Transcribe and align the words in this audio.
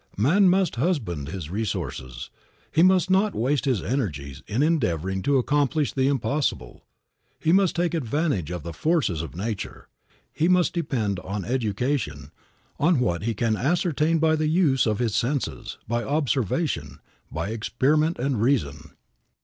Man 0.17 0.49
must 0.49 0.77
husband 0.77 1.27
his 1.29 1.51
resources. 1.51 2.31
He 2.71 2.81
must 2.81 3.11
not 3.11 3.35
waste 3.35 3.65
his 3.65 3.83
energies 3.83 4.41
in 4.47 4.63
endeavoring 4.63 5.21
to 5.21 5.37
accomplish 5.37 5.93
the 5.93 6.07
impossible. 6.07 6.83
He 7.39 7.51
must 7.51 7.75
take 7.75 7.93
advantage 7.93 8.49
of 8.49 8.63
the 8.63 8.73
forces 8.73 9.21
of 9.21 9.35
nature. 9.35 9.89
He 10.33 10.47
must 10.47 10.73
depend 10.73 11.19
on 11.19 11.45
education, 11.45 12.31
on 12.79 12.99
what 12.99 13.21
he 13.25 13.35
can 13.35 13.55
ascertain 13.55 14.17
by 14.17 14.35
the 14.35 14.47
use 14.47 14.87
of 14.87 14.97
his 14.97 15.13
senses, 15.13 15.77
by 15.87 16.03
observation, 16.03 16.97
by 17.31 17.49
experiment 17.49 18.17
and 18.17 18.41
reason. 18.41 18.95